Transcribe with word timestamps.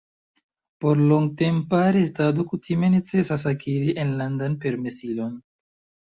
Por 0.83 0.97
longtempa 1.09 1.81
restado 1.99 2.45
kutime 2.53 2.89
necesas 2.93 3.45
akiri 3.51 3.93
enlandan 4.05 4.55
permesilon. 4.65 5.37